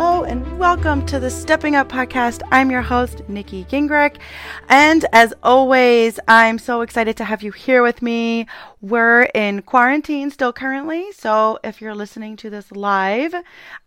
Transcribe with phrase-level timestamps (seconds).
[0.00, 2.40] Hello and welcome to the Stepping Up podcast.
[2.50, 4.16] I'm your host, Nikki Gingrich.
[4.70, 8.46] And as always, I'm so excited to have you here with me.
[8.80, 11.12] We're in quarantine still currently.
[11.12, 13.34] So if you're listening to this live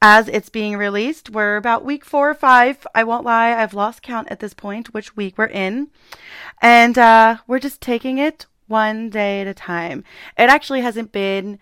[0.04, 2.86] as it's being released, we're about week four or five.
[2.94, 5.88] I won't lie, I've lost count at this point, which week we're in.
[6.62, 10.04] And uh, we're just taking it one day at a time.
[10.38, 11.58] It actually hasn't been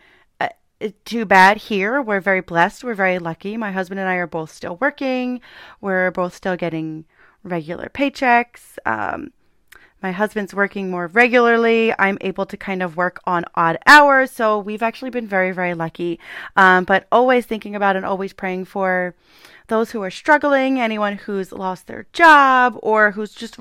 [1.05, 2.01] too bad here.
[2.01, 2.83] We're very blessed.
[2.83, 3.57] We're very lucky.
[3.57, 5.41] My husband and I are both still working.
[5.79, 7.05] We're both still getting
[7.43, 8.77] regular paychecks.
[8.85, 9.31] Um,
[10.01, 11.93] my husband's working more regularly.
[11.99, 14.31] I'm able to kind of work on odd hours.
[14.31, 16.19] So we've actually been very, very lucky.
[16.55, 19.13] Um, but always thinking about and always praying for
[19.67, 23.59] those who are struggling, anyone who's lost their job or who's just,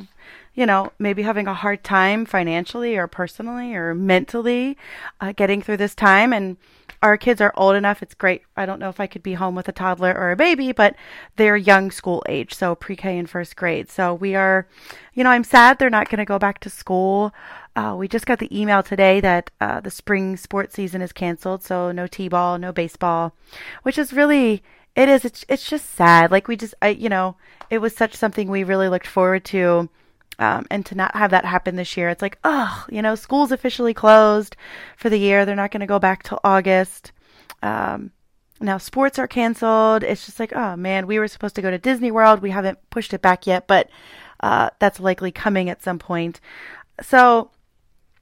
[0.54, 4.78] you know, maybe having a hard time financially or personally or mentally
[5.20, 6.32] uh, getting through this time.
[6.32, 6.56] And
[7.02, 8.02] our kids are old enough.
[8.02, 8.42] It's great.
[8.56, 10.94] I don't know if I could be home with a toddler or a baby, but
[11.36, 13.88] they're young school age, so pre K and first grade.
[13.88, 14.66] So we are,
[15.14, 17.32] you know, I'm sad they're not going to go back to school.
[17.74, 21.62] Uh, we just got the email today that uh, the spring sports season is canceled,
[21.62, 23.34] so no t-ball, no baseball,
[23.82, 24.62] which is really
[24.94, 25.24] it is.
[25.24, 26.30] It's it's just sad.
[26.30, 27.36] Like we just, I you know,
[27.70, 29.88] it was such something we really looked forward to
[30.40, 33.52] um, and to not have that happen this year, it's like, oh, you know, school's
[33.52, 34.56] officially closed
[34.96, 35.44] for the year.
[35.44, 37.12] They're not going to go back till August.
[37.62, 38.10] Um,
[38.58, 40.02] now sports are canceled.
[40.02, 42.40] It's just like, oh man, we were supposed to go to Disney World.
[42.40, 43.90] We haven't pushed it back yet, but
[44.40, 46.40] uh, that's likely coming at some point.
[47.02, 47.50] So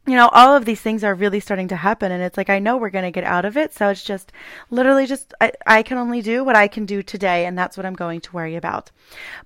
[0.09, 2.11] you know, all of these things are really starting to happen.
[2.11, 3.75] And it's like, I know we're going to get out of it.
[3.75, 4.33] So it's just
[4.71, 7.45] literally just, I, I can only do what I can do today.
[7.45, 8.91] And that's what I'm going to worry about.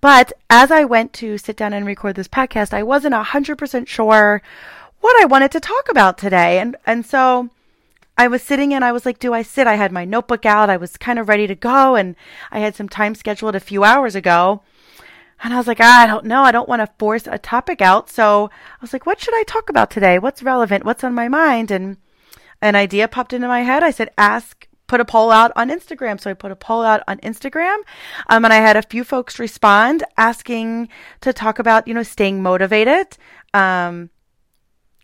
[0.01, 3.59] But as I went to sit down and record this podcast, I wasn't a hundred
[3.59, 4.41] percent sure
[5.01, 6.61] what I wanted to talk about today.
[6.61, 7.51] And, and so
[8.17, 9.67] I was sitting and I was like, do I sit?
[9.67, 10.71] I had my notebook out.
[10.71, 11.97] I was kind of ready to go.
[11.97, 12.15] And
[12.53, 14.63] I had some time scheduled a few hours ago.
[15.43, 16.43] And I was like, ah, I don't know.
[16.43, 18.09] I don't want to force a topic out.
[18.09, 20.19] So I was like, what should I talk about today?
[20.19, 20.85] What's relevant?
[20.85, 21.71] What's on my mind?
[21.71, 21.97] And
[22.61, 23.83] an idea popped into my head.
[23.83, 26.21] I said, ask, put a poll out on Instagram.
[26.21, 27.79] So I put a poll out on Instagram.
[28.29, 30.89] Um, and I had a few folks respond asking
[31.23, 33.17] to talk about, you know, staying motivated.
[33.53, 34.11] Um,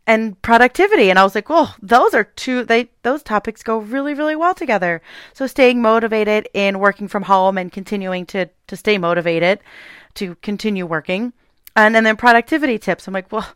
[0.07, 1.11] and productivity.
[1.11, 4.55] And I was like, well, those are two, they, those topics go really, really well
[4.55, 5.03] together.
[5.35, 9.61] So staying motivated in working from home and continuing to, to stay motivated
[10.19, 11.33] to continue working.
[11.77, 13.07] And, and then productivity tips.
[13.07, 13.49] I'm like, well,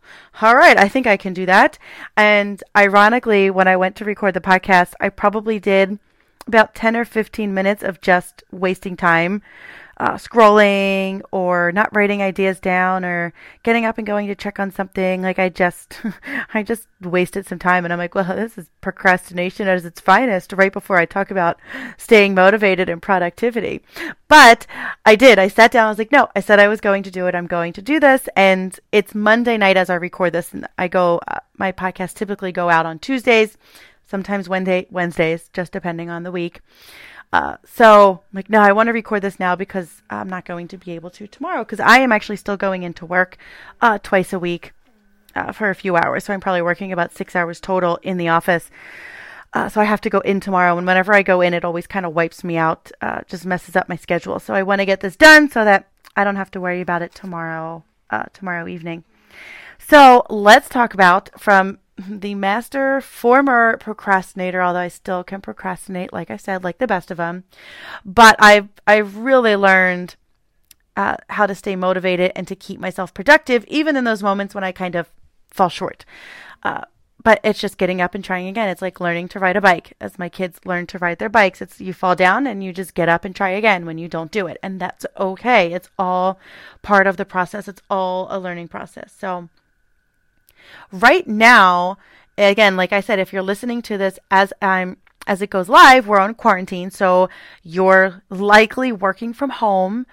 [0.43, 1.77] all right, I think I can do that.
[2.17, 5.99] And ironically, when I went to record the podcast, I probably did
[6.47, 9.43] about 10 or 15 minutes of just wasting time
[10.03, 13.33] uh, scrolling or not writing ideas down or
[13.63, 15.23] getting up and going to check on something.
[15.23, 16.01] Like I just,
[16.55, 20.55] I just wasted some time and I'm like, well, this is procrastination at its finest
[20.55, 21.61] right before I talk about
[21.99, 23.85] staying motivated and productivity.
[24.27, 24.67] But
[25.07, 25.39] I did.
[25.39, 25.87] I sat down.
[25.87, 27.37] I was like, no, I said I was going to do it.
[27.37, 28.29] I'm going to do this.
[28.35, 32.51] And it's Monday night as I record this and I go, uh, my podcast typically
[32.51, 33.57] go out on Tuesdays,
[34.05, 36.61] sometimes Wednesday, Wednesdays, just depending on the week.
[37.32, 40.69] Uh, so I'm like, no, I want to record this now because I'm not going
[40.69, 43.38] to be able to tomorrow because I am actually still going into work
[43.81, 44.73] uh, twice a week
[45.34, 46.25] uh, for a few hours.
[46.25, 48.70] So I'm probably working about six hours total in the office.
[49.55, 51.87] Uh, so I have to go in tomorrow, and whenever I go in, it always
[51.87, 54.38] kind of wipes me out, uh, just messes up my schedule.
[54.38, 57.02] So I want to get this done so that I don't have to worry about
[57.02, 57.85] it tomorrow,
[58.32, 59.05] tomorrow evening.
[59.78, 61.78] So let's talk about from
[62.08, 67.10] the master former procrastinator, although I still can procrastinate, like I said, like the best
[67.10, 67.44] of them.
[68.04, 70.16] But I've I've really learned
[70.96, 74.64] uh, how to stay motivated and to keep myself productive, even in those moments when
[74.64, 75.10] I kind of
[75.50, 76.04] fall short.
[76.62, 76.82] Uh,
[77.25, 78.69] but it's just getting up and trying again.
[78.69, 79.94] It's like learning to ride a bike.
[80.00, 82.94] As my kids learn to ride their bikes, it's you fall down and you just
[82.94, 84.58] get up and try again when you don't do it.
[84.62, 85.72] And that's okay.
[85.72, 86.38] It's all
[86.82, 87.69] part of the process.
[87.69, 89.14] It's all a learning process.
[89.16, 89.49] So
[90.91, 91.99] Right now,
[92.37, 96.09] again, like I said, if you're listening to this as I'm as it goes live,
[96.09, 97.29] we're on quarantine, so
[97.62, 100.05] you're likely working from home.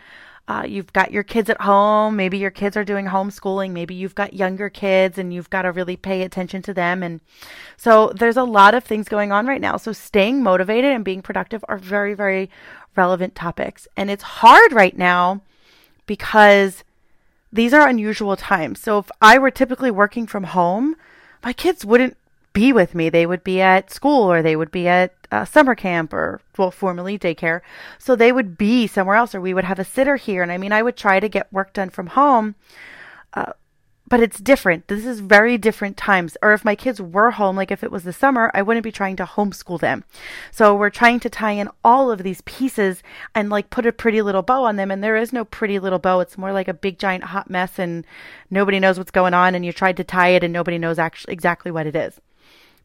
[0.49, 2.15] Uh, you've got your kids at home.
[2.15, 3.69] Maybe your kids are doing homeschooling.
[3.69, 7.03] Maybe you've got younger kids and you've got to really pay attention to them.
[7.03, 7.21] And
[7.77, 9.77] so there's a lot of things going on right now.
[9.77, 12.49] So staying motivated and being productive are very, very
[12.95, 13.87] relevant topics.
[13.95, 15.41] And it's hard right now
[16.07, 16.83] because
[17.51, 18.79] these are unusual times.
[18.79, 20.95] So if I were typically working from home,
[21.43, 22.17] my kids wouldn't
[22.53, 23.09] be with me.
[23.09, 26.71] They would be at school or they would be at uh, summer camp or, well,
[26.71, 27.61] formerly daycare.
[27.97, 30.43] So they would be somewhere else or we would have a sitter here.
[30.43, 32.55] And I mean, I would try to get work done from home.
[33.33, 33.53] Uh,
[34.09, 34.87] but it's different.
[34.87, 36.35] This is very different times.
[36.41, 38.91] Or if my kids were home, like if it was the summer, I wouldn't be
[38.91, 40.03] trying to homeschool them.
[40.51, 43.03] So we're trying to tie in all of these pieces
[43.35, 44.89] and like put a pretty little bow on them.
[44.89, 46.19] And there is no pretty little bow.
[46.19, 48.05] It's more like a big giant hot mess and
[48.49, 49.53] nobody knows what's going on.
[49.53, 52.19] And you tried to tie it and nobody knows actually exactly what it is.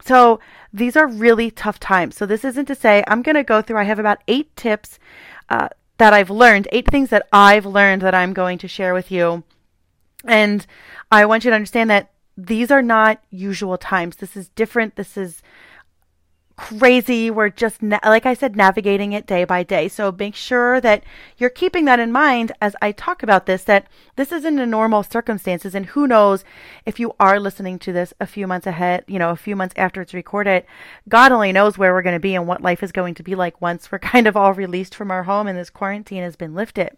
[0.03, 0.39] So
[0.71, 2.15] these are really tough times.
[2.15, 4.99] So this isn't to say I'm going to go through, I have about eight tips
[5.49, 9.11] uh, that I've learned, eight things that I've learned that I'm going to share with
[9.11, 9.43] you.
[10.27, 10.65] And
[11.11, 14.17] I want you to understand that these are not usual times.
[14.17, 14.95] This is different.
[14.95, 15.41] This is
[16.57, 17.29] crazy.
[17.29, 19.87] We're just, na- like I said, navigating it day by day.
[19.87, 21.03] So make sure that
[21.37, 25.03] you're keeping that in mind as I talk about this, that this isn't a normal
[25.03, 25.75] circumstances.
[25.75, 26.43] And who knows
[26.85, 29.75] if you are listening to this a few months ahead, you know, a few months
[29.77, 30.65] after it's recorded,
[31.09, 33.35] God only knows where we're going to be and what life is going to be
[33.35, 36.55] like once we're kind of all released from our home and this quarantine has been
[36.55, 36.95] lifted.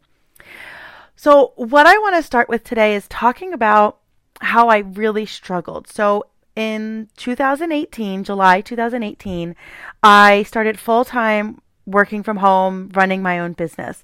[1.20, 3.98] So what I want to start with today is talking about
[4.40, 5.88] how I really struggled.
[5.88, 9.56] So in 2018, July 2018,
[10.04, 14.04] I started full time working from home, running my own business.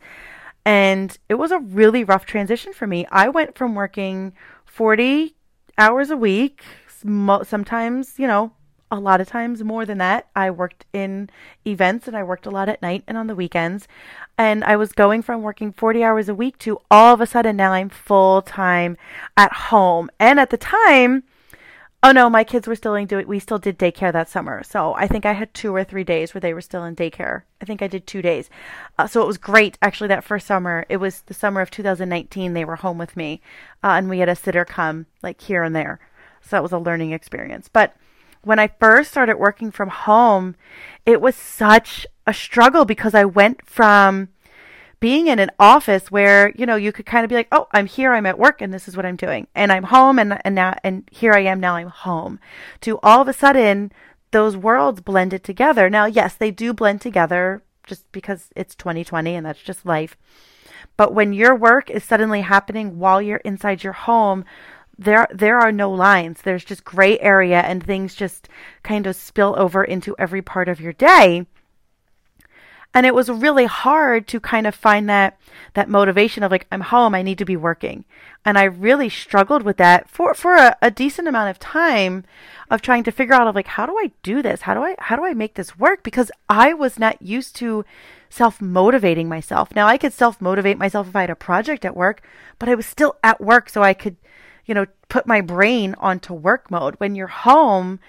[0.65, 3.05] And it was a really rough transition for me.
[3.11, 4.33] I went from working
[4.65, 5.35] 40
[5.77, 6.63] hours a week,
[7.43, 8.53] sometimes, you know,
[8.93, 10.27] a lot of times more than that.
[10.35, 11.29] I worked in
[11.65, 13.87] events and I worked a lot at night and on the weekends.
[14.37, 17.57] And I was going from working 40 hours a week to all of a sudden
[17.57, 18.97] now I'm full time
[19.35, 20.09] at home.
[20.19, 21.23] And at the time,
[22.05, 24.61] Oh no, my kids were still in we still did daycare that summer.
[24.61, 27.43] So I think I had two or three days where they were still in daycare.
[27.61, 28.49] I think I did two days.
[28.99, 30.85] Uh, so it was great actually that first summer.
[30.89, 33.39] It was the summer of 2019 they were home with me.
[33.81, 36.01] Uh, and we had a sitter come like here and there.
[36.41, 37.69] So that was a learning experience.
[37.69, 37.95] But
[38.43, 40.55] when I first started working from home,
[41.05, 44.29] it was such a struggle because I went from
[45.03, 47.87] being in an office where you know you could kind of be like oh i'm
[47.87, 50.55] here i'm at work and this is what i'm doing and i'm home and and
[50.55, 52.39] now and here i am now i'm home.
[52.79, 53.91] To all of a sudden
[54.31, 55.89] those worlds blended together.
[55.89, 60.15] Now yes they do blend together just because it's 2020 and that's just life.
[60.95, 64.45] But when your work is suddenly happening while you're inside your home
[64.97, 66.41] there there are no lines.
[66.41, 68.47] There's just gray area and things just
[68.83, 71.45] kind of spill over into every part of your day.
[72.95, 75.39] And it was really hard to kind of find that
[75.73, 78.05] that motivation of like i'm home i need to be working.
[78.45, 82.23] And i really struggled with that for for a, a, decent amount of time
[82.69, 84.61] of trying to figure out of like how do i do this?
[84.61, 86.03] How do i how do i make this work?
[86.03, 87.83] Because i was not used to
[88.29, 89.75] self motivating myself.
[89.75, 92.21] Now i could self motivate myself if i had a project at work
[92.59, 94.17] but i was still at work so i could
[94.65, 97.99] you know put my brain onto work mode when you're home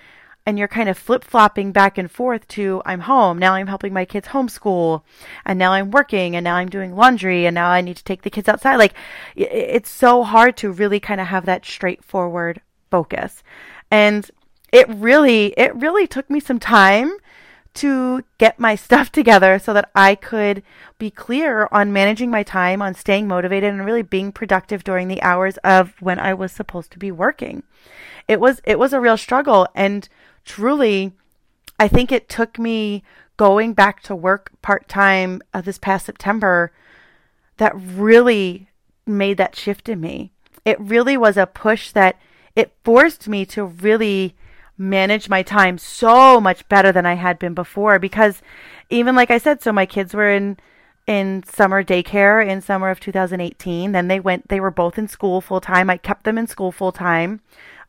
[0.46, 3.92] and you're kind of flip flopping back and forth to I'm home, now I'm helping
[3.92, 5.02] my kids homeschool,
[5.46, 8.22] and now I'm working, and now I'm doing laundry, and now I need to take
[8.22, 8.76] the kids outside.
[8.76, 8.94] Like,
[9.36, 13.42] it's so hard to really kind of have that straightforward focus.
[13.90, 14.30] And
[14.70, 17.16] it really, it really took me some time
[17.74, 20.62] to get my stuff together so that I could
[20.98, 25.22] be clear on managing my time, on staying motivated, and really being productive during the
[25.22, 27.62] hours of when I was supposed to be working.
[28.26, 29.66] It was, it was a real struggle.
[29.74, 30.08] And
[30.44, 31.12] truly,
[31.78, 33.02] I think it took me
[33.36, 36.72] going back to work part time uh, this past September
[37.56, 38.68] that really
[39.06, 40.32] made that shift in me.
[40.64, 42.18] It really was a push that
[42.56, 44.34] it forced me to really
[44.76, 48.42] manage my time so much better than I had been before because
[48.90, 50.56] even like I said so my kids were in
[51.06, 55.40] in summer daycare in summer of 2018 then they went they were both in school
[55.40, 57.40] full time I kept them in school full time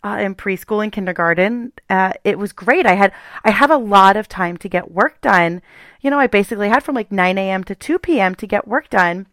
[0.06, 1.74] uh, in preschool and kindergarten.
[1.90, 2.86] Uh, it was great.
[2.86, 3.12] I had
[3.44, 5.64] I had a lot of time to get work done.
[6.00, 7.64] You know, I basically had from like 9 a.m.
[7.64, 8.36] to 2 p.m.
[8.36, 9.26] to get work done,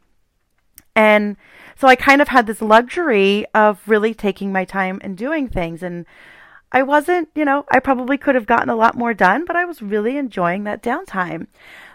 [0.96, 1.36] and
[1.76, 5.82] so I kind of had this luxury of really taking my time and doing things.
[5.82, 6.06] And
[6.72, 9.64] I wasn't, you know, I probably could have gotten a lot more done, but I
[9.64, 11.46] was really enjoying that downtime.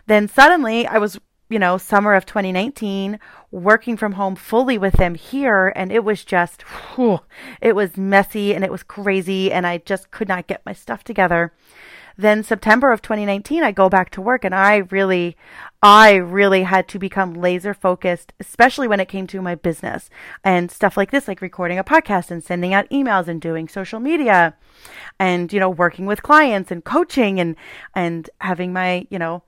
[0.05, 1.19] Then suddenly I was
[1.49, 3.19] you know, summer of 2019
[3.51, 5.71] working from home fully with them here.
[5.75, 7.21] And it was just, whew,
[7.61, 9.51] it was messy and it was crazy.
[9.51, 11.53] And I just could not get my stuff together.
[12.17, 15.37] Then September of 2019, I go back to work and I really,
[15.83, 20.09] I really had to become laser focused, especially when it came to my business
[20.43, 23.99] and stuff like this, like recording a podcast and sending out emails and doing social
[23.99, 24.55] media
[25.19, 27.55] and, you know, working with clients and coaching and,
[27.93, 29.43] and having my, you know,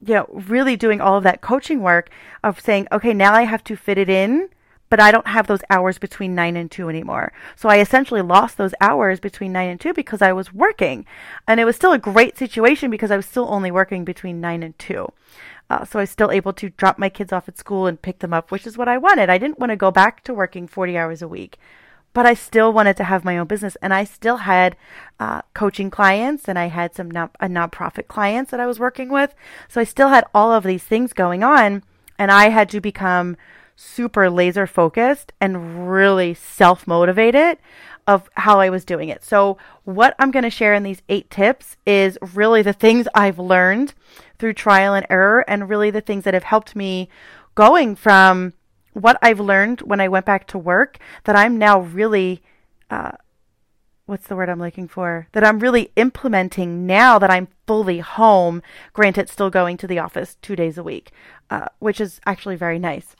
[0.00, 2.10] you know, really doing all of that coaching work
[2.42, 4.48] of saying, okay, now I have to fit it in
[4.94, 7.32] but I don't have those hours between 9 and 2 anymore.
[7.56, 11.04] So I essentially lost those hours between 9 and 2 because I was working.
[11.48, 14.62] And it was still a great situation because I was still only working between 9
[14.62, 15.12] and 2.
[15.68, 18.20] Uh, so I was still able to drop my kids off at school and pick
[18.20, 19.28] them up, which is what I wanted.
[19.28, 21.58] I didn't want to go back to working 40 hours a week,
[22.12, 23.76] but I still wanted to have my own business.
[23.82, 24.76] And I still had
[25.18, 29.08] uh, coaching clients and I had some non- a nonprofit clients that I was working
[29.08, 29.34] with.
[29.68, 31.82] So I still had all of these things going on.
[32.16, 33.36] And I had to become
[33.76, 37.58] super laser focused and really self motivated
[38.06, 39.24] of how I was doing it.
[39.24, 43.38] So, what I'm going to share in these eight tips is really the things I've
[43.38, 43.94] learned
[44.38, 47.08] through trial and error, and really the things that have helped me
[47.54, 48.52] going from
[48.92, 52.42] what I've learned when I went back to work that I'm now really,
[52.90, 53.12] uh,
[54.06, 55.28] what's the word I'm looking for?
[55.32, 58.62] That I'm really implementing now that I'm fully home.
[58.92, 61.10] Granted, still going to the office two days a week,
[61.50, 63.16] uh, which is actually very nice.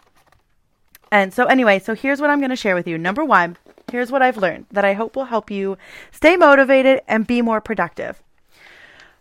[1.11, 2.99] And so, anyway, so here's what I'm going to share with you.
[2.99, 3.57] Number one,
[3.91, 5.79] here's what I've learned that I hope will help you
[6.11, 8.23] stay motivated and be more productive.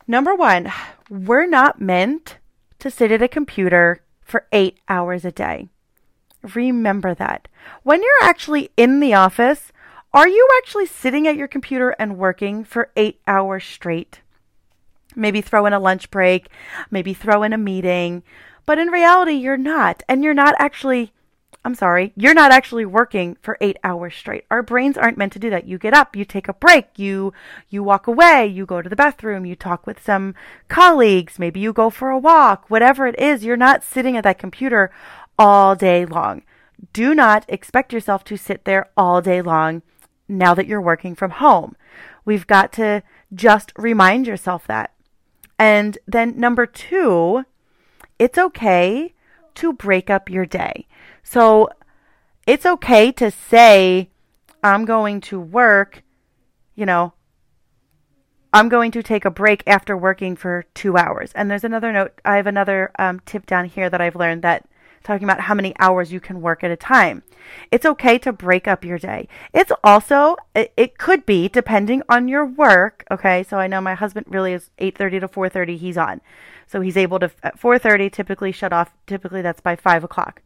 [0.07, 0.71] Number one,
[1.09, 2.37] we're not meant
[2.79, 5.69] to sit at a computer for eight hours a day.
[6.55, 7.47] Remember that.
[7.83, 9.71] When you're actually in the office,
[10.13, 14.21] are you actually sitting at your computer and working for eight hours straight?
[15.15, 16.49] Maybe throw in a lunch break,
[16.91, 18.23] maybe throw in a meeting,
[18.65, 20.03] but in reality, you're not.
[20.07, 21.13] And you're not actually
[21.65, 24.43] I'm sorry, you're not actually working for eight hours straight.
[24.51, 25.65] Our brains aren't meant to do that.
[25.65, 27.33] You get up, you take a break, you
[27.69, 30.35] you walk away, you go to the bathroom, you talk with some
[30.67, 34.39] colleagues, maybe you go for a walk, whatever it is, you're not sitting at that
[34.39, 34.91] computer
[35.39, 36.41] all day long.
[36.91, 39.83] Do not expect yourself to sit there all day long
[40.27, 41.77] now that you're working from home.
[42.25, 43.03] We've got to
[43.33, 44.93] just remind yourself that.
[45.57, 47.45] And then number two,
[48.19, 49.13] it's okay
[49.55, 50.87] to break up your day.
[51.23, 51.69] So
[52.45, 54.09] it's okay to say,
[54.63, 56.03] I'm going to work,
[56.75, 57.13] you know,
[58.53, 61.31] I'm going to take a break after working for two hours.
[61.33, 64.67] And there's another note, I have another um, tip down here that I've learned that
[65.03, 67.23] talking about how many hours you can work at a time.
[67.71, 69.27] It's okay to break up your day.
[69.53, 73.03] It's also, it, it could be depending on your work.
[73.11, 73.43] Okay.
[73.43, 75.77] So I know my husband really is 8.30 to 4.30.
[75.77, 76.21] He's on.
[76.67, 78.93] So he's able to, at 4.30, typically shut off.
[79.07, 80.41] Typically that's by five o'clock.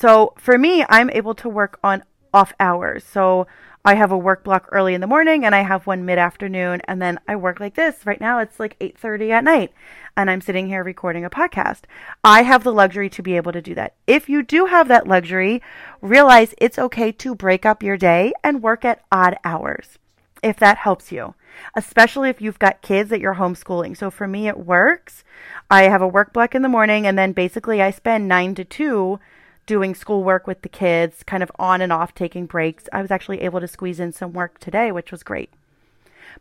[0.00, 3.04] So for me, I'm able to work on off hours.
[3.04, 3.46] So
[3.84, 6.80] I have a work block early in the morning and I have one mid afternoon
[6.84, 8.06] and then I work like this.
[8.06, 9.72] Right now it's like 8:30 at night
[10.16, 11.82] and I'm sitting here recording a podcast.
[12.24, 13.94] I have the luxury to be able to do that.
[14.06, 15.62] If you do have that luxury,
[16.00, 19.98] realize it's okay to break up your day and work at odd hours.
[20.42, 21.34] If that helps you,
[21.74, 23.98] especially if you've got kids that you're homeschooling.
[23.98, 25.24] So for me it works.
[25.70, 28.64] I have a work block in the morning and then basically I spend 9 to
[28.64, 29.20] 2
[29.70, 32.88] doing schoolwork with the kids, kind of on and off taking breaks.
[32.92, 35.48] I was actually able to squeeze in some work today, which was great.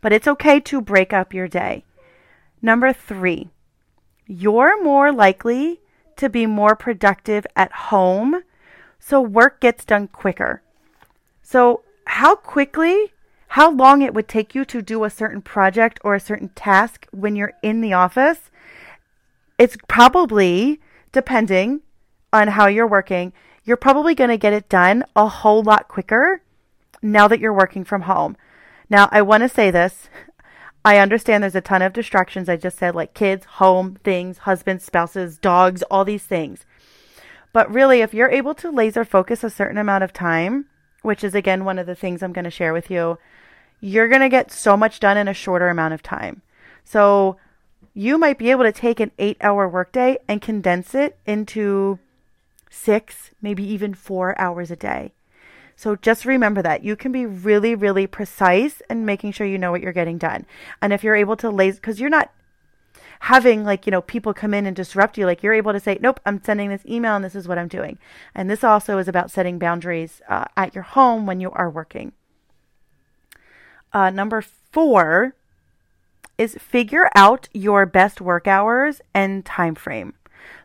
[0.02, 1.84] But it's okay to break up your day.
[2.60, 3.50] Number three,
[4.26, 5.80] you're more likely
[6.16, 8.42] to be more productive at home,
[9.00, 10.64] so work gets done quicker.
[11.44, 13.14] So, how quickly,
[13.50, 17.06] how long it would take you to do a certain project or a certain task
[17.12, 18.50] when you're in the office,
[19.60, 20.82] it's probably,
[21.12, 21.82] depending,
[22.32, 23.34] on how you're working,
[23.64, 26.42] you're probably going to get it done a whole lot quicker
[27.02, 28.36] now that you're working from home.
[28.90, 30.10] Now, I want to say this.
[30.84, 32.50] I understand there's a ton of distractions.
[32.50, 36.66] I just said, like kids, home, things, husbands, spouses, dogs, all these things.
[37.52, 40.66] But really, if you're able to laser focus a certain amount of time,
[41.02, 43.18] which is again one of the things I'm going to share with you,
[43.82, 46.42] you're going to get so much done in a shorter amount of time.
[46.84, 47.38] So
[47.94, 52.00] you might be able to take an eight hour workday and condense it into
[52.70, 55.14] six, maybe even four hours a day.
[55.76, 59.72] So just remember that you can be really, really precise and making sure you know
[59.72, 60.46] what you're getting done.
[60.82, 62.32] And if you're able to lay, because you're not
[63.22, 65.98] having like, you know, people come in and disrupt you, like you're able to say,
[66.02, 67.98] nope, I'm sending this email and this is what I'm doing.
[68.36, 72.12] And this also is about setting boundaries uh, at your home when you are working.
[73.94, 75.34] Uh, number four
[76.38, 80.14] is figure out your best work hours and time frame.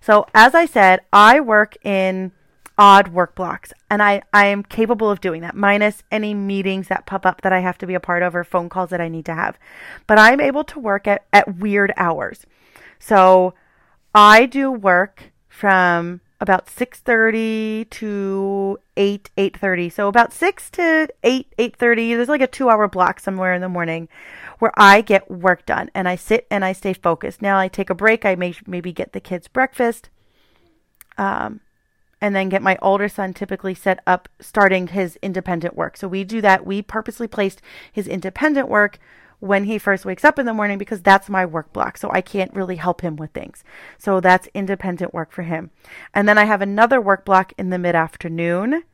[0.04, 2.32] So, as I said, I work in
[2.76, 7.06] odd work blocks and I, I am capable of doing that minus any meetings that
[7.06, 9.08] pop up that I have to be a part of or phone calls that I
[9.08, 9.58] need to have.
[10.06, 12.44] But I'm able to work at, at weird hours.
[12.98, 13.54] So
[14.14, 19.90] I do work from about 6:30 to 8 8:30.
[19.90, 22.14] So about 6 to 8 8:30.
[22.14, 24.08] There's like a 2-hour block somewhere in the morning
[24.58, 27.40] where I get work done and I sit and I stay focused.
[27.40, 28.26] Now I take a break.
[28.26, 30.10] I may maybe get the kids breakfast.
[31.16, 31.60] Um
[32.20, 35.96] and then get my older son typically set up starting his independent work.
[35.96, 36.66] So we do that.
[36.66, 38.98] We purposely placed his independent work
[39.40, 41.96] when he first wakes up in the morning because that's my work block.
[41.98, 43.64] So I can't really help him with things.
[43.98, 45.70] So that's independent work for him.
[46.12, 48.84] And then I have another work block in the mid afternoon.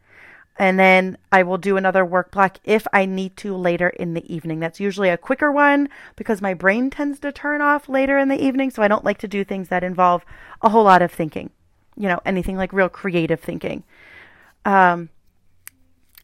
[0.59, 4.35] And then I will do another work block if I need to later in the
[4.35, 4.61] evening.
[4.61, 8.45] That's usually a quicker one because my brain tends to turn off later in the
[8.45, 8.71] evening.
[8.71, 10.25] So I don't like to do things that involve
[10.61, 11.51] a whole lot of thinking
[12.01, 13.85] you know, anything like real creative thinking.
[14.65, 15.11] Um,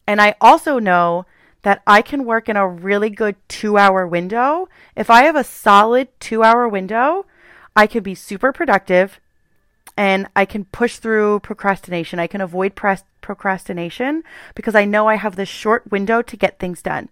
[0.07, 1.27] and I also know
[1.67, 4.69] that I can work in a really good two hour window.
[4.95, 7.27] If I have a solid two hour window,
[7.75, 9.19] I can be super productive
[9.97, 12.21] and I can push through procrastination.
[12.21, 14.23] I can avoid procrastination
[14.55, 17.09] because I know I have this short window to get things done.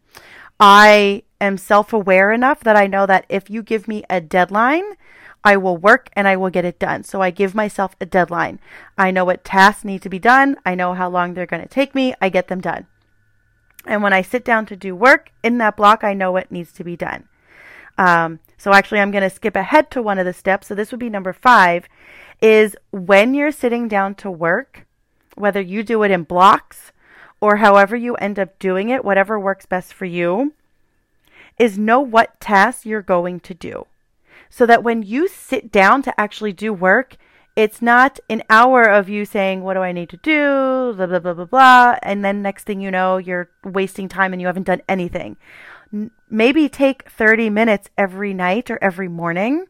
[0.61, 4.85] I am self aware enough that I know that if you give me a deadline,
[5.43, 7.03] I will work and I will get it done.
[7.03, 8.61] So I give myself a deadline.
[8.97, 10.59] I know what tasks need to be done.
[10.65, 12.15] I know how long they're going to take me.
[12.21, 12.87] I get them done.
[13.87, 16.73] And when I sit down to do work in that block, I know what needs
[16.73, 17.29] to be done.
[17.99, 20.69] Um, so actually, I'm going to skip ahead to one of the steps.
[20.69, 21.89] So this would be number five
[22.41, 24.87] is when you're sitting down to work,
[25.37, 26.93] whether you do it in blocks
[27.41, 30.53] or however you end up doing it, whatever works best for you,
[31.59, 33.87] is know what tasks you're going to do
[34.51, 37.17] so that when you sit down to actually do work,
[37.57, 40.95] it's not an hour of you saying, What do I need to do?
[40.97, 41.97] Blah, blah, blah, blah, blah.
[42.03, 45.37] And then next thing you know, you're wasting time and you haven't done anything.
[46.29, 49.67] maybe take 30 minutes every night or every morning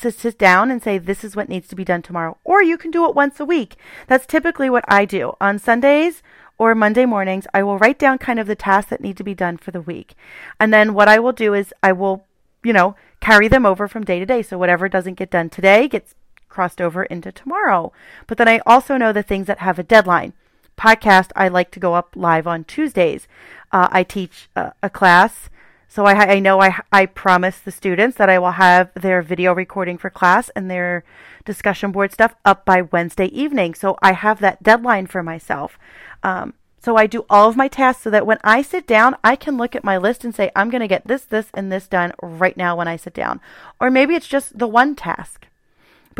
[0.00, 2.36] to sit down and say, This is what needs to be done tomorrow.
[2.44, 3.76] Or you can do it once a week.
[4.06, 5.32] That's typically what I do.
[5.40, 6.22] On Sundays,
[6.60, 9.34] or Monday mornings, I will write down kind of the tasks that need to be
[9.34, 10.14] done for the week.
[10.60, 12.26] And then what I will do is I will,
[12.62, 14.42] you know, carry them over from day to day.
[14.42, 16.14] So whatever doesn't get done today gets
[16.50, 17.92] crossed over into tomorrow.
[18.26, 20.34] But then I also know the things that have a deadline.
[20.76, 23.26] Podcast, I like to go up live on Tuesdays.
[23.72, 25.48] Uh, I teach a, a class.
[25.88, 29.52] So I, I know I, I promise the students that I will have their video
[29.52, 31.04] recording for class and their
[31.44, 33.74] discussion board stuff up by Wednesday evening.
[33.74, 35.78] So I have that deadline for myself.
[36.22, 39.36] Um, so I do all of my tasks so that when I sit down, I
[39.36, 41.86] can look at my list and say, I'm going to get this, this, and this
[41.86, 43.40] done right now when I sit down.
[43.78, 45.46] Or maybe it's just the one task.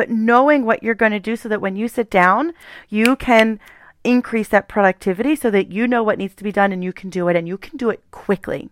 [0.00, 2.54] But knowing what you're going to do so that when you sit down,
[2.88, 3.60] you can
[4.02, 7.10] increase that productivity so that you know what needs to be done and you can
[7.10, 8.70] do it and you can do it quickly.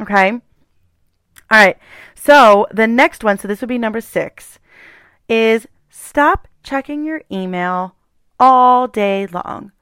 [0.00, 0.30] Okay?
[0.30, 0.40] All
[1.50, 1.76] right.
[2.14, 4.58] So the next one, so this would be number six,
[5.28, 7.94] is stop checking your email
[8.38, 9.72] all day long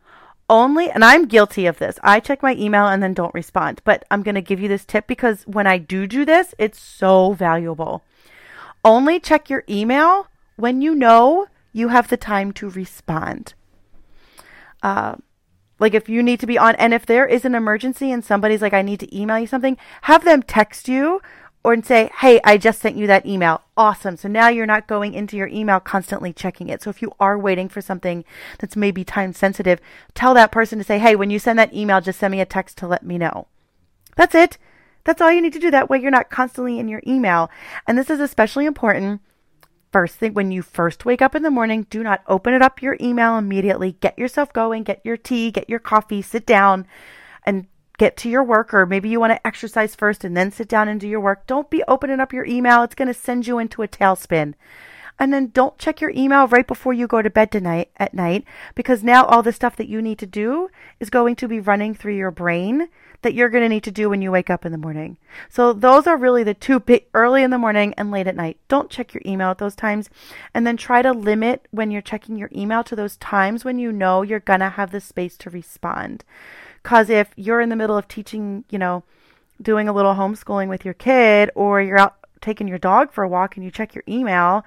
[0.51, 2.01] only, and I'm guilty of this.
[2.03, 3.83] I check my email and then don't respond.
[3.85, 6.81] But I'm going to give you this tip because when I do do this, it's
[6.81, 8.03] so valuable.
[8.85, 10.27] Only check your email
[10.59, 13.55] when you know you have the time to respond.
[14.83, 15.17] Uh,
[15.79, 18.61] like if you need to be on, and if there is an emergency and somebody's
[18.61, 21.23] like, I need to email you something, have them text you
[21.63, 23.63] or and say, Hey, I just sent you that email.
[23.77, 24.17] Awesome.
[24.17, 26.83] So now you're not going into your email constantly checking it.
[26.83, 28.25] So if you are waiting for something
[28.59, 29.81] that's maybe time sensitive,
[30.15, 32.47] tell that person to say, Hey, when you send that email, just send me a
[32.47, 33.47] text to let me know.
[34.17, 34.59] That's it.
[35.05, 35.71] That's all you need to do.
[35.71, 37.49] That way you're not constantly in your email.
[37.87, 39.21] And this is especially important.
[39.91, 42.83] First thing, when you first wake up in the morning, do not open it up
[42.83, 43.93] your email immediately.
[44.01, 46.87] Get yourself going, get your tea, get your coffee, sit down
[47.45, 50.69] and get to your work, or maybe you want to exercise first and then sit
[50.69, 51.47] down and do your work.
[51.47, 52.83] Don't be opening up your email.
[52.83, 54.55] It's going to send you into a tailspin.
[55.19, 58.45] And then don't check your email right before you go to bed tonight at night
[58.75, 60.69] because now all the stuff that you need to do
[61.01, 62.89] is going to be running through your brain
[63.23, 65.17] that you're going to need to do when you wake up in the morning.
[65.49, 68.59] So those are really the two big early in the morning and late at night.
[68.69, 70.09] Don't check your email at those times
[70.55, 73.91] and then try to limit when you're checking your email to those times when you
[73.91, 76.25] know you're going to have the space to respond.
[76.83, 79.03] Because if you're in the middle of teaching, you know,
[79.61, 83.29] doing a little homeschooling with your kid, or you're out taking your dog for a
[83.29, 84.65] walk and you check your email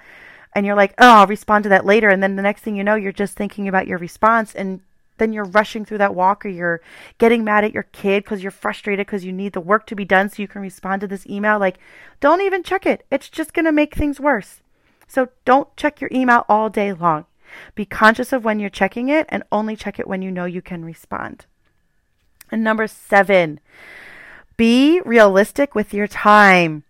[0.53, 2.09] and you're like, oh, I'll respond to that later.
[2.09, 4.81] And then the next thing you know, you're just thinking about your response and
[5.17, 6.81] then you're rushing through that walk or you're
[7.19, 10.03] getting mad at your kid because you're frustrated because you need the work to be
[10.03, 11.59] done so you can respond to this email.
[11.59, 11.77] Like,
[12.19, 13.05] don't even check it.
[13.11, 14.61] It's just going to make things worse.
[15.07, 17.25] So don't check your email all day long.
[17.75, 20.61] Be conscious of when you're checking it and only check it when you know you
[20.61, 21.45] can respond.
[22.51, 23.59] And number seven,
[24.57, 26.83] be realistic with your time.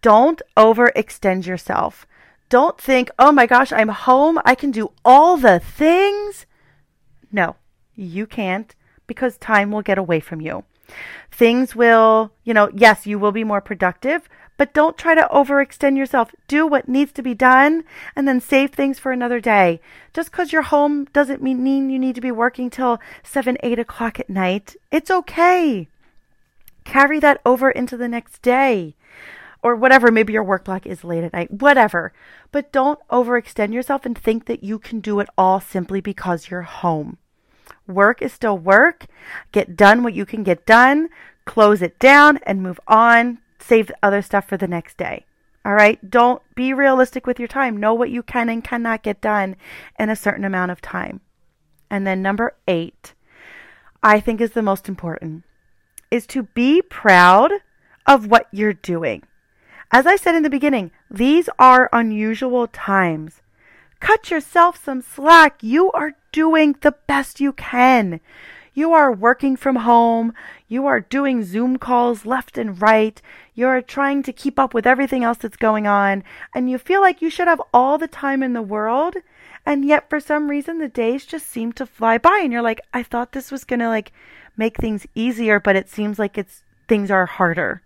[0.00, 2.06] Don't overextend yourself.
[2.54, 4.38] Don't think, oh my gosh, I'm home.
[4.44, 6.46] I can do all the things.
[7.32, 7.56] No,
[7.96, 8.72] you can't
[9.08, 10.62] because time will get away from you.
[11.32, 15.96] Things will, you know, yes, you will be more productive, but don't try to overextend
[15.96, 16.32] yourself.
[16.46, 17.82] Do what needs to be done
[18.14, 19.80] and then save things for another day.
[20.12, 24.20] Just because you're home doesn't mean you need to be working till 7, 8 o'clock
[24.20, 24.76] at night.
[24.92, 25.88] It's okay.
[26.84, 28.94] Carry that over into the next day
[29.64, 30.12] or whatever.
[30.12, 32.12] Maybe your work block is late at night, whatever.
[32.52, 36.62] But don't overextend yourself and think that you can do it all simply because you're
[36.62, 37.16] home.
[37.88, 39.06] Work is still work.
[39.50, 41.08] Get done what you can get done,
[41.46, 43.38] close it down, and move on.
[43.58, 45.24] Save other stuff for the next day.
[45.64, 45.98] All right?
[46.10, 47.78] Don't be realistic with your time.
[47.78, 49.56] Know what you can and cannot get done
[49.98, 51.22] in a certain amount of time.
[51.90, 53.14] And then number eight,
[54.02, 55.44] I think is the most important,
[56.10, 57.50] is to be proud
[58.06, 59.22] of what you're doing.
[59.94, 63.42] As I said in the beginning, these are unusual times.
[64.00, 65.62] Cut yourself some slack.
[65.62, 68.18] You are doing the best you can.
[68.72, 70.34] You are working from home.
[70.66, 73.22] You are doing Zoom calls left and right.
[73.54, 76.24] You're trying to keep up with everything else that's going on.
[76.52, 79.14] And you feel like you should have all the time in the world.
[79.64, 82.40] And yet, for some reason, the days just seem to fly by.
[82.42, 84.10] And you're like, I thought this was going to like
[84.56, 87.80] make things easier, but it seems like it's things are harder.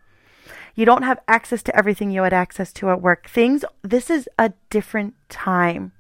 [0.79, 3.29] You don't have access to everything you had access to at work.
[3.29, 5.91] Things, this is a different time.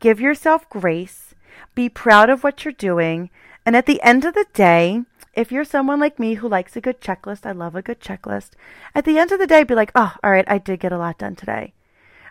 [0.00, 1.36] Give yourself grace.
[1.76, 3.30] Be proud of what you're doing.
[3.64, 5.02] And at the end of the day,
[5.34, 8.50] if you're someone like me who likes a good checklist, I love a good checklist.
[8.96, 10.98] At the end of the day, be like, oh, all right, I did get a
[10.98, 11.72] lot done today.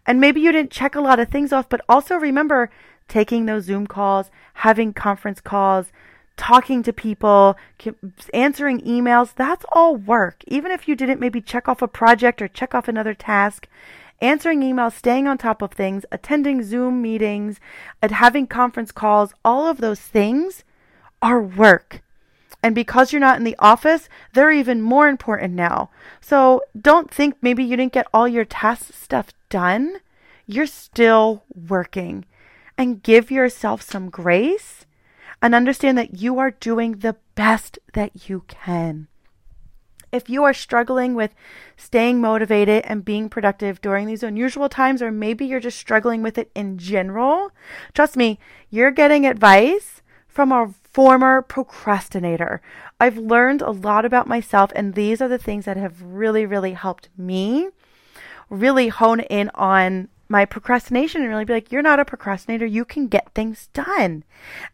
[0.05, 2.69] And maybe you didn't check a lot of things off, but also remember
[3.07, 5.93] taking those Zoom calls, having conference calls,
[6.39, 7.57] talking to people,
[8.33, 9.35] answering emails.
[9.35, 10.41] That's all work.
[10.47, 13.67] Even if you didn't maybe check off a project or check off another task,
[14.21, 17.59] answering emails, staying on top of things, attending Zoom meetings,
[18.01, 20.63] and having conference calls, all of those things
[21.21, 22.01] are work.
[22.63, 25.89] And because you're not in the office, they're even more important now.
[26.21, 29.97] So don't think maybe you didn't get all your task stuff done.
[30.47, 32.23] You're still working.
[32.77, 34.78] And give yourself some grace
[35.41, 39.07] and understand that you are doing the best that you can.
[40.11, 41.35] If you are struggling with
[41.77, 46.37] staying motivated and being productive during these unusual times, or maybe you're just struggling with
[46.37, 47.51] it in general,
[47.93, 52.61] trust me, you're getting advice from a former procrastinator.
[52.99, 56.73] I've learned a lot about myself, and these are the things that have really, really
[56.73, 57.69] helped me
[58.49, 62.65] really hone in on my procrastination and really be like, you're not a procrastinator.
[62.65, 64.23] You can get things done.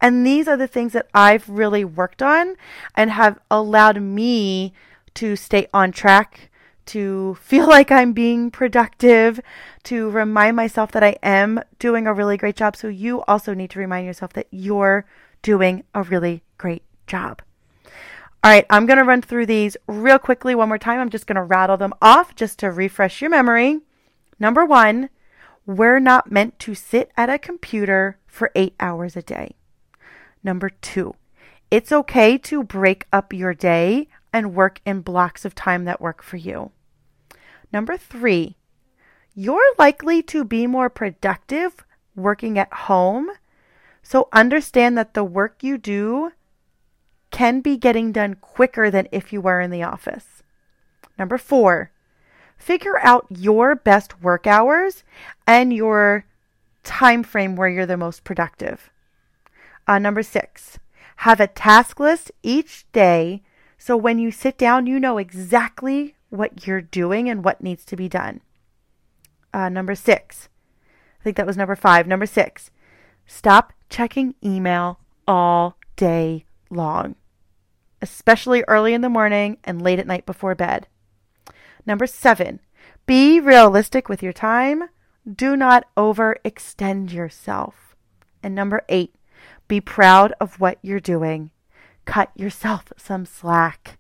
[0.02, 2.58] And these are the things that I've really worked on
[2.94, 4.74] and have allowed me
[5.16, 6.52] to stay on track,
[6.88, 9.40] to feel like I'm being productive,
[9.84, 12.76] to remind myself that I am doing a really great job.
[12.76, 15.06] So you also need to remind yourself that you're
[15.42, 17.42] doing a really great job.
[18.44, 21.00] All right, I'm going to run through these real quickly one more time.
[21.00, 23.80] I'm just going to rattle them off just to refresh your memory.
[24.38, 25.10] Number one,
[25.66, 29.56] we're not meant to sit at a computer for eight hours a day.
[30.44, 31.16] Number two,
[31.72, 36.22] it's okay to break up your day and work in blocks of time that work
[36.22, 36.72] for you.
[37.72, 38.58] Number three,
[39.34, 41.84] you're likely to be more productive
[42.16, 43.32] working at home.
[44.04, 46.32] So understand that the work you do
[47.32, 50.44] can be getting done quicker than if you were in the office.
[51.18, 51.92] Number four,
[52.58, 55.04] figure out your best work hours
[55.46, 56.26] and your
[56.84, 58.90] time frame where you're the most productive.
[59.88, 60.80] Uh, number six,
[61.18, 63.42] have a task list each day
[63.86, 67.96] so when you sit down, you know exactly what you're doing and what needs to
[67.96, 68.42] be done.
[69.54, 70.50] Uh, number six,
[71.22, 72.08] I think that was number five.
[72.08, 72.72] Number six,
[73.28, 77.14] stop checking email all day long,
[78.02, 80.88] especially early in the morning and late at night before bed.
[81.86, 82.60] Number seven,
[83.06, 84.90] be realistic with your time.
[85.32, 87.96] Do not overextend yourself.
[88.44, 89.16] And number eight,
[89.68, 91.52] be proud of what you're doing
[92.06, 93.98] cut yourself some slack.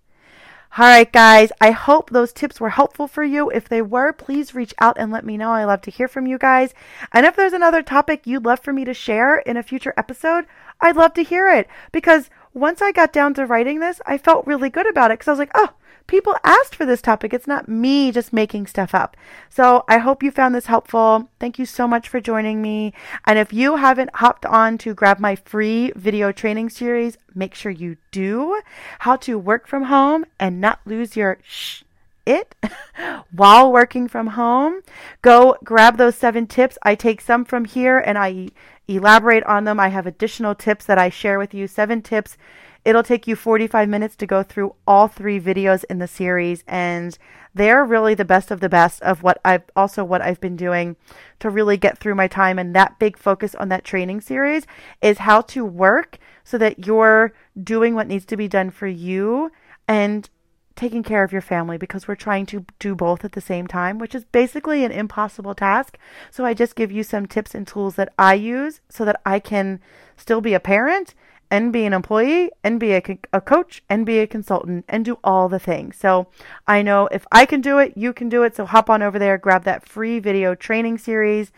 [0.78, 3.50] All right, guys, I hope those tips were helpful for you.
[3.50, 5.52] If they were, please reach out and let me know.
[5.52, 6.74] I love to hear from you guys.
[7.14, 10.46] And if there's another topic you'd love for me to share in a future episode,
[10.82, 14.46] I'd love to hear it because once I got down to writing this, I felt
[14.46, 15.70] really good about it because I was like, oh,
[16.08, 17.34] people asked for this topic.
[17.34, 19.18] It's not me just making stuff up.
[19.50, 21.30] So I hope you found this helpful.
[21.40, 22.94] Thank you so much for joining me.
[23.26, 27.72] And if you haven't hopped on to grab my free video training series, make sure
[27.72, 28.62] you do.
[29.00, 31.84] How to work from home and not lose your shh
[32.26, 32.56] it
[33.32, 34.82] while working from home.
[35.22, 36.78] Go grab those seven tips.
[36.84, 38.50] I take some from here and I
[38.88, 39.80] elaborate on them.
[39.80, 41.68] I have additional tips that I share with you.
[41.68, 42.38] Seven tips.
[42.86, 47.18] It'll take you 45 minutes to go through all three videos in the series and
[47.56, 50.96] they're really the best of the best of what I've also what I've been doing
[51.40, 54.68] to really get through my time and that big focus on that training series
[55.02, 59.52] is how to work so that you're doing what needs to be done for you
[59.88, 60.30] and
[60.76, 63.98] taking care of your family because we're trying to do both at the same time,
[63.98, 65.98] which is basically an impossible task.
[66.30, 69.40] So I just give you some tips and tools that I use so that I
[69.40, 69.80] can
[70.18, 71.16] still be a parent
[71.52, 75.20] and be an employee and be a, a coach and be a consultant and do
[75.24, 75.98] all the things.
[75.98, 76.28] So
[76.68, 78.56] I know if I can do it, you can do it.
[78.56, 81.52] So hop on over there, grab that free video training series.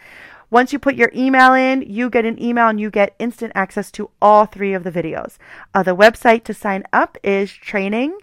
[0.50, 3.92] Once you put your email in, you get an email and you get instant access
[3.92, 5.38] to all three of the videos.
[5.74, 8.18] Uh, the website to sign up is training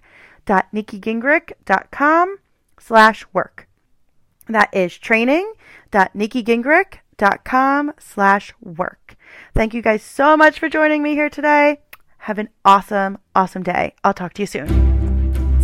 [0.47, 2.37] training.nikkigingrich.com
[2.79, 3.67] slash work.
[4.49, 9.17] That is training.nikkigingrich.com slash work.
[9.55, 11.81] Thank you guys so much for joining me here today.
[12.19, 13.95] Have an awesome, awesome day.
[14.03, 14.95] I'll talk to you soon.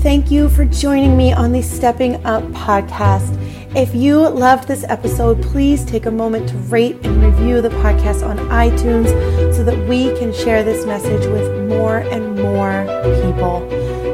[0.01, 3.37] Thank you for joining me on the Stepping Up podcast.
[3.77, 8.27] If you loved this episode, please take a moment to rate and review the podcast
[8.27, 9.09] on iTunes
[9.55, 12.85] so that we can share this message with more and more
[13.23, 13.61] people.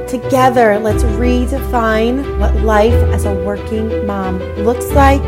[0.06, 5.22] Together, let's redefine what life as a working mom looks like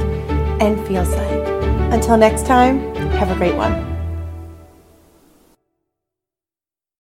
[0.61, 1.49] and feels like.
[1.93, 3.98] Until next time, have a great one.